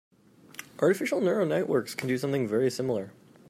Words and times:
Artificial 0.81 1.21
neural 1.21 1.45
networks 1.45 1.93
can 1.93 2.07
do 2.07 2.17
something 2.17 2.47
very 2.47 2.71
similar. 2.71 3.11